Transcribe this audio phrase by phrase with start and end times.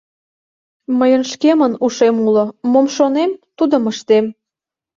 [0.99, 4.25] —Мыйын шкемын ушем уло, мом шонем, тудым ыштем...